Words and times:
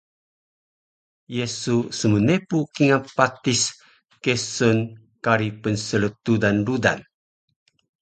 Ye 1.35 1.45
su 1.59 1.75
smnepu 1.97 2.57
kingal 2.75 3.03
patis 3.15 3.61
kesun 4.23 4.77
“Kari 5.23 5.49
pnsltudan 5.61 6.57
rudan”? 6.67 6.99